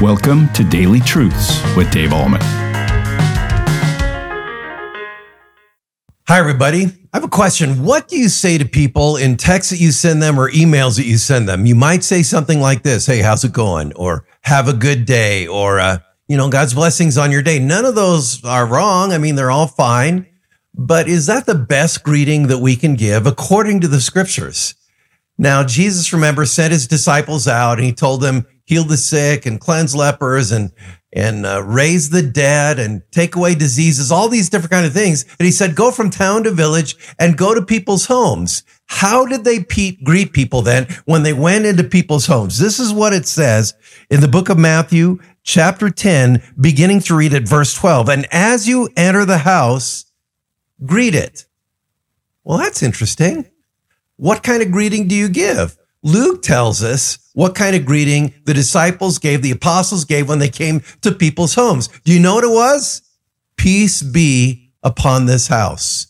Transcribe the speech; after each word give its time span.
Welcome 0.00 0.48
to 0.54 0.64
Daily 0.64 0.98
Truths 0.98 1.62
with 1.76 1.90
Dave 1.90 2.08
Ahlman. 2.08 2.40
Hi, 6.26 6.38
everybody. 6.38 6.86
I 6.86 6.90
have 7.12 7.24
a 7.24 7.28
question. 7.28 7.84
What 7.84 8.08
do 8.08 8.18
you 8.18 8.30
say 8.30 8.56
to 8.56 8.64
people 8.64 9.18
in 9.18 9.36
texts 9.36 9.72
that 9.72 9.76
you 9.76 9.92
send 9.92 10.22
them 10.22 10.40
or 10.40 10.50
emails 10.52 10.96
that 10.96 11.04
you 11.04 11.18
send 11.18 11.46
them? 11.46 11.66
You 11.66 11.74
might 11.74 12.02
say 12.02 12.22
something 12.22 12.60
like 12.60 12.82
this 12.82 13.04
Hey, 13.04 13.18
how's 13.18 13.44
it 13.44 13.52
going? 13.52 13.92
Or 13.92 14.24
have 14.40 14.68
a 14.68 14.72
good 14.72 15.04
day. 15.04 15.46
Or, 15.46 15.78
uh, 15.78 15.98
you 16.28 16.38
know, 16.38 16.48
God's 16.48 16.72
blessings 16.72 17.18
on 17.18 17.30
your 17.30 17.42
day. 17.42 17.58
None 17.58 17.84
of 17.84 17.94
those 17.94 18.42
are 18.42 18.64
wrong. 18.64 19.12
I 19.12 19.18
mean, 19.18 19.34
they're 19.34 19.50
all 19.50 19.66
fine. 19.66 20.26
But 20.74 21.08
is 21.08 21.26
that 21.26 21.44
the 21.44 21.54
best 21.54 22.04
greeting 22.04 22.46
that 22.46 22.60
we 22.60 22.74
can 22.74 22.94
give 22.94 23.26
according 23.26 23.80
to 23.80 23.88
the 23.88 24.00
scriptures? 24.00 24.74
Now, 25.36 25.62
Jesus, 25.62 26.10
remember, 26.14 26.46
sent 26.46 26.72
his 26.72 26.86
disciples 26.86 27.46
out 27.46 27.78
and 27.78 27.84
he 27.84 27.92
told 27.92 28.22
them, 28.22 28.46
heal 28.70 28.84
the 28.84 28.96
sick 28.96 29.46
and 29.46 29.60
cleanse 29.60 29.96
lepers 29.96 30.52
and 30.52 30.70
and 31.12 31.44
uh, 31.44 31.60
raise 31.64 32.10
the 32.10 32.22
dead 32.22 32.78
and 32.78 33.02
take 33.10 33.34
away 33.34 33.52
diseases, 33.56 34.12
all 34.12 34.28
these 34.28 34.48
different 34.48 34.70
kind 34.70 34.86
of 34.86 34.92
things. 34.92 35.24
And 35.40 35.44
he 35.44 35.50
said, 35.50 35.74
go 35.74 35.90
from 35.90 36.08
town 36.08 36.44
to 36.44 36.52
village 36.52 36.94
and 37.18 37.36
go 37.36 37.52
to 37.52 37.62
people's 37.62 38.06
homes. 38.06 38.62
How 38.86 39.26
did 39.26 39.42
they 39.42 39.64
pe- 39.64 39.96
greet 40.04 40.32
people 40.32 40.62
then 40.62 40.86
when 41.06 41.24
they 41.24 41.32
went 41.32 41.66
into 41.66 41.82
people's 41.82 42.26
homes? 42.26 42.60
This 42.60 42.78
is 42.78 42.92
what 42.92 43.12
it 43.12 43.26
says 43.26 43.74
in 44.08 44.20
the 44.20 44.28
book 44.28 44.48
of 44.48 44.56
Matthew, 44.56 45.18
chapter 45.42 45.90
10, 45.90 46.44
beginning 46.60 47.00
to 47.00 47.16
read 47.16 47.34
at 47.34 47.42
verse 47.42 47.74
12. 47.74 48.08
And 48.08 48.26
as 48.30 48.68
you 48.68 48.88
enter 48.96 49.24
the 49.24 49.38
house, 49.38 50.04
greet 50.86 51.16
it. 51.16 51.44
Well, 52.44 52.58
that's 52.58 52.84
interesting. 52.84 53.50
What 54.14 54.44
kind 54.44 54.62
of 54.62 54.70
greeting 54.70 55.08
do 55.08 55.16
you 55.16 55.28
give? 55.28 55.76
Luke 56.04 56.42
tells 56.42 56.84
us 56.84 57.18
what 57.32 57.54
kind 57.54 57.76
of 57.76 57.84
greeting 57.84 58.34
the 58.44 58.54
disciples 58.54 59.18
gave, 59.18 59.42
the 59.42 59.50
apostles 59.50 60.04
gave 60.04 60.28
when 60.28 60.38
they 60.38 60.48
came 60.48 60.82
to 61.02 61.12
people's 61.12 61.54
homes. 61.54 61.88
Do 62.04 62.12
you 62.12 62.20
know 62.20 62.34
what 62.34 62.44
it 62.44 62.50
was? 62.50 63.02
Peace 63.56 64.02
be 64.02 64.72
upon 64.82 65.26
this 65.26 65.46
house. 65.48 66.06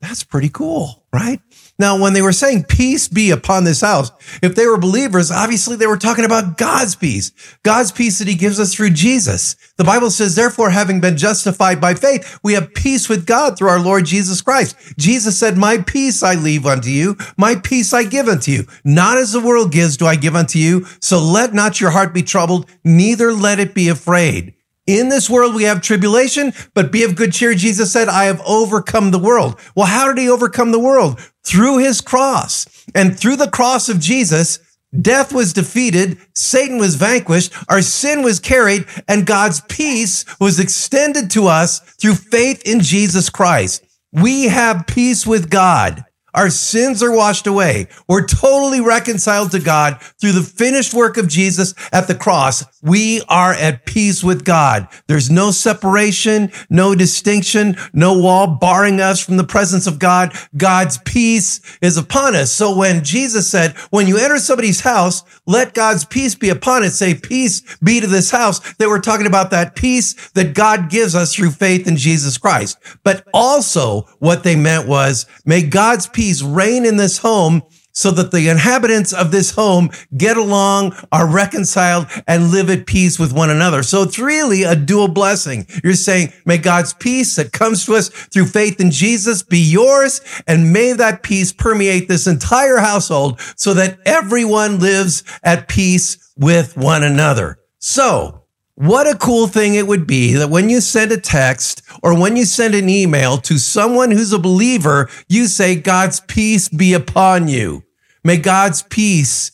That's 0.00 0.24
pretty 0.24 0.48
cool, 0.48 1.04
right? 1.12 1.40
Now, 1.82 1.98
when 1.98 2.12
they 2.12 2.22
were 2.22 2.32
saying 2.32 2.66
peace 2.68 3.08
be 3.08 3.32
upon 3.32 3.64
this 3.64 3.80
house, 3.80 4.12
if 4.40 4.54
they 4.54 4.68
were 4.68 4.78
believers, 4.78 5.32
obviously 5.32 5.74
they 5.74 5.88
were 5.88 5.96
talking 5.96 6.24
about 6.24 6.56
God's 6.56 6.94
peace, 6.94 7.32
God's 7.64 7.90
peace 7.90 8.20
that 8.20 8.28
he 8.28 8.36
gives 8.36 8.60
us 8.60 8.72
through 8.72 8.90
Jesus. 8.90 9.56
The 9.78 9.82
Bible 9.82 10.12
says, 10.12 10.36
therefore, 10.36 10.70
having 10.70 11.00
been 11.00 11.16
justified 11.16 11.80
by 11.80 11.94
faith, 11.94 12.38
we 12.44 12.52
have 12.52 12.72
peace 12.72 13.08
with 13.08 13.26
God 13.26 13.58
through 13.58 13.70
our 13.70 13.80
Lord 13.80 14.04
Jesus 14.04 14.40
Christ. 14.40 14.76
Jesus 14.96 15.36
said, 15.36 15.56
my 15.56 15.78
peace 15.78 16.22
I 16.22 16.36
leave 16.36 16.66
unto 16.66 16.88
you, 16.88 17.16
my 17.36 17.56
peace 17.56 17.92
I 17.92 18.04
give 18.04 18.28
unto 18.28 18.52
you. 18.52 18.66
Not 18.84 19.18
as 19.18 19.32
the 19.32 19.40
world 19.40 19.72
gives 19.72 19.96
do 19.96 20.06
I 20.06 20.14
give 20.14 20.36
unto 20.36 20.60
you. 20.60 20.86
So 21.00 21.18
let 21.18 21.52
not 21.52 21.80
your 21.80 21.90
heart 21.90 22.14
be 22.14 22.22
troubled, 22.22 22.70
neither 22.84 23.32
let 23.32 23.58
it 23.58 23.74
be 23.74 23.88
afraid. 23.88 24.54
In 24.86 25.10
this 25.10 25.30
world, 25.30 25.54
we 25.54 25.62
have 25.64 25.80
tribulation, 25.80 26.52
but 26.74 26.90
be 26.90 27.04
of 27.04 27.14
good 27.14 27.32
cheer. 27.32 27.54
Jesus 27.54 27.92
said, 27.92 28.08
I 28.08 28.24
have 28.24 28.42
overcome 28.44 29.10
the 29.10 29.18
world. 29.18 29.58
Well, 29.76 29.86
how 29.86 30.08
did 30.08 30.20
he 30.20 30.28
overcome 30.28 30.72
the 30.72 30.80
world? 30.80 31.20
Through 31.44 31.78
his 31.78 32.00
cross. 32.00 32.66
And 32.94 33.18
through 33.18 33.36
the 33.36 33.50
cross 33.50 33.88
of 33.88 34.00
Jesus, 34.00 34.58
death 35.00 35.32
was 35.32 35.52
defeated, 35.52 36.18
Satan 36.34 36.78
was 36.78 36.96
vanquished, 36.96 37.52
our 37.68 37.80
sin 37.80 38.22
was 38.22 38.40
carried, 38.40 38.86
and 39.06 39.24
God's 39.24 39.60
peace 39.68 40.24
was 40.40 40.58
extended 40.58 41.30
to 41.30 41.46
us 41.46 41.78
through 41.78 42.14
faith 42.16 42.62
in 42.66 42.80
Jesus 42.80 43.30
Christ. 43.30 43.84
We 44.12 44.44
have 44.44 44.86
peace 44.88 45.26
with 45.26 45.48
God. 45.48 46.04
Our 46.34 46.48
sins 46.48 47.02
are 47.02 47.14
washed 47.14 47.46
away. 47.46 47.88
We're 48.08 48.26
totally 48.26 48.80
reconciled 48.80 49.50
to 49.50 49.60
God 49.60 50.00
through 50.20 50.32
the 50.32 50.42
finished 50.42 50.94
work 50.94 51.18
of 51.18 51.28
Jesus 51.28 51.74
at 51.92 52.08
the 52.08 52.14
cross. 52.14 52.64
We 52.82 53.22
are 53.28 53.52
at 53.52 53.84
peace 53.84 54.24
with 54.24 54.44
God. 54.44 54.88
There's 55.08 55.30
no 55.30 55.50
separation, 55.50 56.50
no 56.70 56.94
distinction, 56.94 57.76
no 57.92 58.18
wall 58.18 58.46
barring 58.46 59.00
us 59.00 59.20
from 59.20 59.36
the 59.36 59.44
presence 59.44 59.86
of 59.86 59.98
God. 59.98 60.34
God's 60.56 60.98
peace 61.04 61.60
is 61.82 61.98
upon 61.98 62.34
us. 62.34 62.50
So 62.50 62.74
when 62.76 63.04
Jesus 63.04 63.46
said, 63.48 63.76
when 63.90 64.06
you 64.06 64.16
enter 64.16 64.38
somebody's 64.38 64.80
house, 64.80 65.22
let 65.46 65.74
God's 65.74 66.04
peace 66.04 66.34
be 66.34 66.48
upon 66.48 66.82
it, 66.82 66.90
say 66.90 67.14
peace 67.14 67.60
be 67.82 68.00
to 68.00 68.06
this 68.06 68.30
house, 68.30 68.74
they 68.74 68.86
were 68.86 69.00
talking 69.00 69.26
about 69.26 69.50
that 69.50 69.76
peace 69.76 70.30
that 70.30 70.54
God 70.54 70.88
gives 70.88 71.14
us 71.14 71.34
through 71.34 71.50
faith 71.50 71.86
in 71.86 71.96
Jesus 71.96 72.38
Christ. 72.38 72.78
But 73.04 73.26
also 73.34 74.02
what 74.18 74.44
they 74.44 74.56
meant 74.56 74.88
was, 74.88 75.26
may 75.44 75.62
God's 75.62 76.06
peace 76.06 76.21
reign 76.42 76.84
in 76.84 76.96
this 76.96 77.18
home 77.18 77.62
so 77.92 78.10
that 78.10 78.30
the 78.30 78.48
inhabitants 78.48 79.12
of 79.12 79.30
this 79.30 79.50
home 79.52 79.90
get 80.16 80.36
along, 80.36 80.96
are 81.12 81.26
reconciled, 81.26 82.06
and 82.26 82.50
live 82.50 82.70
at 82.70 82.86
peace 82.86 83.18
with 83.18 83.32
one 83.32 83.50
another. 83.50 83.82
So 83.82 84.02
it's 84.02 84.18
really 84.18 84.62
a 84.62 84.74
dual 84.74 85.08
blessing. 85.08 85.66
You're 85.84 85.94
saying, 85.94 86.32
may 86.46 86.58
God's 86.58 86.94
peace 86.94 87.36
that 87.36 87.52
comes 87.52 87.84
to 87.86 87.94
us 87.94 88.08
through 88.08 88.46
faith 88.46 88.80
in 88.80 88.90
Jesus 88.90 89.42
be 89.42 89.58
yours, 89.58 90.20
and 90.46 90.72
may 90.72 90.92
that 90.92 91.22
peace 91.22 91.52
permeate 91.52 92.08
this 92.08 92.26
entire 92.26 92.78
household 92.78 93.40
so 93.56 93.74
that 93.74 93.98
everyone 94.06 94.78
lives 94.78 95.22
at 95.42 95.68
peace 95.68 96.32
with 96.36 96.76
one 96.76 97.02
another. 97.02 97.58
So, 97.78 98.41
what 98.74 99.06
a 99.06 99.18
cool 99.18 99.48
thing 99.48 99.74
it 99.74 99.86
would 99.86 100.06
be 100.06 100.32
that 100.34 100.48
when 100.48 100.70
you 100.70 100.80
send 100.80 101.12
a 101.12 101.20
text 101.20 101.82
or 102.02 102.18
when 102.18 102.36
you 102.36 102.44
send 102.44 102.74
an 102.74 102.88
email 102.88 103.36
to 103.38 103.58
someone 103.58 104.10
who's 104.10 104.32
a 104.32 104.38
believer, 104.38 105.10
you 105.28 105.46
say, 105.46 105.76
God's 105.76 106.20
peace 106.20 106.68
be 106.68 106.94
upon 106.94 107.48
you. 107.48 107.84
May 108.24 108.38
God's 108.38 108.82
peace 108.82 109.52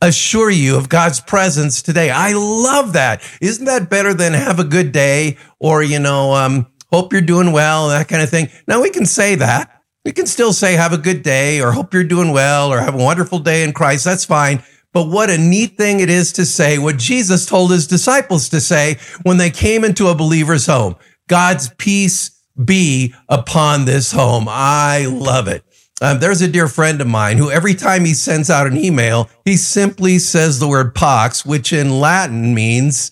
assure 0.00 0.50
you 0.50 0.76
of 0.76 0.88
God's 0.88 1.20
presence 1.20 1.82
today. 1.82 2.10
I 2.10 2.32
love 2.32 2.94
that. 2.94 3.22
Isn't 3.40 3.66
that 3.66 3.90
better 3.90 4.14
than 4.14 4.32
have 4.32 4.58
a 4.58 4.64
good 4.64 4.92
day 4.92 5.36
or, 5.58 5.82
you 5.82 5.98
know, 5.98 6.32
um, 6.32 6.66
hope 6.90 7.12
you're 7.12 7.22
doing 7.22 7.52
well, 7.52 7.88
that 7.88 8.08
kind 8.08 8.22
of 8.22 8.30
thing? 8.30 8.48
Now 8.66 8.82
we 8.82 8.90
can 8.90 9.06
say 9.06 9.34
that. 9.36 9.82
We 10.04 10.12
can 10.12 10.26
still 10.26 10.52
say 10.52 10.74
have 10.74 10.92
a 10.92 10.98
good 10.98 11.22
day 11.22 11.60
or 11.60 11.72
hope 11.72 11.94
you're 11.94 12.04
doing 12.04 12.32
well 12.32 12.70
or 12.72 12.80
have 12.80 12.94
a 12.94 13.02
wonderful 13.02 13.38
day 13.38 13.64
in 13.64 13.72
Christ. 13.72 14.04
That's 14.04 14.24
fine. 14.24 14.62
But 14.94 15.08
what 15.08 15.28
a 15.28 15.36
neat 15.36 15.76
thing 15.76 16.00
it 16.00 16.08
is 16.08 16.32
to 16.34 16.46
say 16.46 16.78
what 16.78 16.96
Jesus 16.96 17.44
told 17.44 17.72
his 17.72 17.86
disciples 17.86 18.48
to 18.50 18.60
say 18.60 18.96
when 19.24 19.36
they 19.36 19.50
came 19.50 19.84
into 19.84 20.06
a 20.06 20.14
believer's 20.14 20.66
home. 20.66 20.94
God's 21.28 21.68
peace 21.76 22.30
be 22.64 23.12
upon 23.28 23.84
this 23.84 24.12
home. 24.12 24.46
I 24.48 25.06
love 25.06 25.48
it. 25.48 25.64
Um, 26.00 26.20
there's 26.20 26.42
a 26.42 26.48
dear 26.48 26.68
friend 26.68 27.00
of 27.00 27.08
mine 27.08 27.38
who 27.38 27.50
every 27.50 27.74
time 27.74 28.04
he 28.04 28.14
sends 28.14 28.50
out 28.50 28.66
an 28.66 28.76
email, 28.76 29.28
he 29.44 29.56
simply 29.56 30.18
says 30.18 30.60
the 30.60 30.68
word 30.68 30.94
pax, 30.94 31.44
which 31.44 31.72
in 31.72 32.00
Latin 32.00 32.54
means 32.54 33.10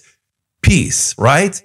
peace, 0.62 1.16
right? 1.18 1.60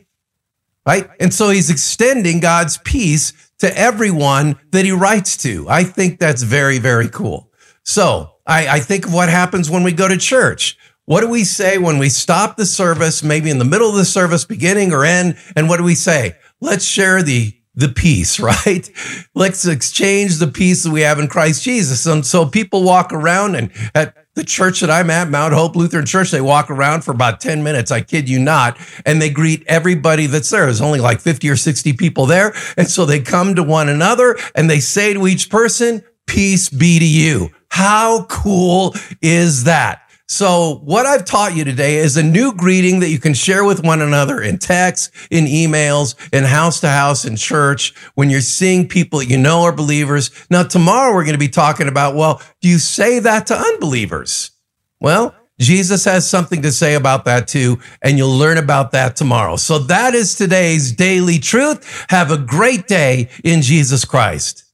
Right. 0.86 1.10
And 1.20 1.34
so 1.34 1.50
he's 1.50 1.70
extending 1.70 2.40
God's 2.40 2.78
peace 2.80 3.34
to 3.60 3.78
everyone 3.78 4.58
that 4.72 4.86
he 4.86 4.92
writes 4.92 5.38
to. 5.38 5.68
I 5.70 5.84
think 5.84 6.20
that's 6.20 6.44
very, 6.44 6.80
very 6.80 7.10
cool. 7.10 7.52
So 7.84 8.37
I, 8.48 8.68
I 8.68 8.80
think 8.80 9.06
of 9.06 9.14
what 9.14 9.30
happens 9.30 9.70
when 9.70 9.84
we 9.84 9.92
go 9.92 10.08
to 10.08 10.18
church. 10.18 10.78
What 11.06 11.22
do 11.22 11.30
we 11.30 11.44
say 11.44 11.78
when 11.78 12.00
we 12.00 12.10
stop 12.10 12.58
the 12.58 12.66
service, 12.66 13.24
maybe 13.24 13.50
in 13.50 13.60
the 13.60 13.66
middle 13.66 13.90
of 13.90 13.96
the 13.96 14.06
service, 14.06 14.44
beginning 14.44 14.92
or 14.92 15.06
end? 15.06 15.38
And 15.56 15.70
what 15.70 15.78
do 15.78 15.84
we 15.84 15.96
say? 15.96 16.36
Let's 16.60 16.86
share 16.86 17.22
the 17.22 17.54
the 17.76 17.90
peace, 17.90 18.40
right? 18.42 18.90
Let's 19.36 19.66
exchange 19.66 20.40
the 20.40 20.48
peace 20.48 20.84
that 20.84 20.92
we 20.92 21.02
have 21.02 21.20
in 21.20 21.28
Christ 21.28 21.64
Jesus. 21.64 22.06
And 22.06 22.26
so 22.26 22.46
people 22.46 22.84
walk 22.84 23.14
around 23.14 23.56
and 23.56 23.72
at 23.94 24.16
the 24.34 24.44
church 24.44 24.82
that 24.82 24.90
I'm 24.90 25.10
at, 25.10 25.30
Mount 25.30 25.54
Hope 25.54 25.76
Lutheran 25.76 26.06
Church, 26.06 26.32
they 26.32 26.42
walk 26.42 26.70
around 26.70 27.04
for 27.04 27.12
about 27.12 27.40
10 27.40 27.64
minutes. 27.64 27.92
I 27.92 28.02
kid 28.02 28.30
you 28.30 28.40
not. 28.40 28.78
And 29.06 29.22
they 29.22 29.30
greet 29.30 29.64
everybody 29.68 30.28
that's 30.28 30.50
there. 30.50 30.66
There's 30.66 30.82
only 30.82 31.00
like 31.00 31.22
50 31.22 31.50
or 31.50 31.56
60 31.56 31.94
people 31.94 32.26
there. 32.26 32.54
And 32.78 32.88
so 32.88 33.06
they 33.06 33.20
come 33.20 33.56
to 33.56 33.64
one 33.64 33.90
another 33.90 34.38
and 34.54 34.70
they 34.70 34.80
say 34.80 35.14
to 35.14 35.28
each 35.28 35.50
person, 35.50 36.04
peace 36.28 36.70
be 36.70 37.00
to 37.00 37.06
you. 37.06 37.52
How 37.70 38.26
cool 38.30 38.94
is 39.22 39.66
that? 39.66 40.02
So 40.30 40.82
what 40.84 41.06
I've 41.06 41.24
taught 41.24 41.56
you 41.56 41.64
today 41.64 41.98
is 41.98 42.18
a 42.18 42.24
new 42.24 42.54
greeting 42.54 43.00
that 43.00 43.10
you 43.10 43.18
can 43.18 43.34
share 43.34 43.64
with 43.64 43.86
one 43.86 44.02
another 44.02 44.42
in 44.42 44.58
text, 44.58 45.10
in 45.32 45.46
emails, 45.46 46.16
in 46.34 46.44
house 46.44 46.82
to 46.82 46.90
house, 46.90 47.24
in 47.24 47.38
church, 47.38 47.96
when 48.16 48.30
you're 48.30 48.42
seeing 48.42 48.90
people 48.90 49.24
you 49.24 49.38
know 49.38 49.62
are 49.62 49.72
believers. 49.72 50.30
Now, 50.50 50.64
tomorrow 50.64 51.14
we're 51.14 51.24
going 51.24 51.32
to 51.34 51.40
be 51.40 51.48
talking 51.48 51.88
about, 51.88 52.16
well, 52.16 52.42
do 52.62 52.68
you 52.68 52.78
say 52.78 53.20
that 53.20 53.48
to 53.48 53.56
unbelievers? 53.56 54.52
Well, 55.00 55.34
Jesus 55.60 56.04
has 56.04 56.30
something 56.30 56.62
to 56.62 56.74
say 56.74 56.96
about 56.96 57.24
that 57.24 57.48
too, 57.48 57.80
and 58.02 58.18
you'll 58.18 58.38
learn 58.38 58.58
about 58.58 58.92
that 58.92 59.16
tomorrow. 59.16 59.56
So 59.56 59.80
that 59.80 60.14
is 60.14 60.36
today's 60.36 60.92
daily 60.92 61.40
truth. 61.40 62.06
Have 62.10 62.32
a 62.32 62.38
great 62.38 62.88
day 62.88 63.30
in 63.46 63.62
Jesus 63.62 64.04
Christ. 64.04 64.67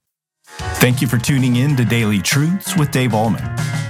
Thank 0.58 1.02
you 1.02 1.08
for 1.08 1.18
tuning 1.18 1.58
in 1.58 1.76
to 1.78 1.86
Daily 1.86 2.20
Truths 2.20 2.78
with 2.78 2.92
Dave 2.92 3.12
Ahlman. 3.12 3.44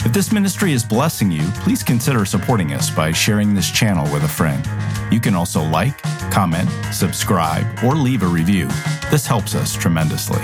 If 0.05 0.13
this 0.13 0.31
ministry 0.31 0.73
is 0.73 0.83
blessing 0.83 1.31
you, 1.31 1.43
please 1.61 1.81
consider 1.81 2.25
supporting 2.25 2.73
us 2.73 2.89
by 2.89 3.11
sharing 3.11 3.53
this 3.53 3.71
channel 3.71 4.11
with 4.13 4.23
a 4.23 4.27
friend. 4.27 4.67
You 5.11 5.19
can 5.19 5.33
also 5.33 5.63
like, 5.63 6.01
comment, 6.31 6.69
subscribe, 6.93 7.65
or 7.83 7.95
leave 7.95 8.23
a 8.23 8.27
review. 8.27 8.67
This 9.09 9.25
helps 9.25 9.55
us 9.55 9.75
tremendously. 9.75 10.41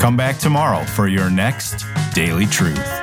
Come 0.00 0.16
back 0.16 0.38
tomorrow 0.38 0.84
for 0.84 1.08
your 1.08 1.30
next 1.30 1.84
Daily 2.14 2.46
Truth. 2.46 3.01